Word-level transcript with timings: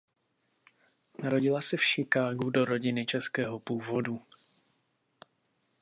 Narodila 1.19 1.61
se 1.61 1.77
v 1.77 1.83
Chicagu 1.83 2.49
do 2.49 2.65
rodiny 2.65 3.05
českého 3.05 3.59
původu. 3.59 4.21